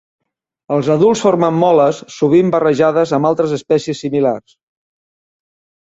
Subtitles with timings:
[0.77, 4.61] Els adults formen moles, sovint barrejades amb altres espècies similars.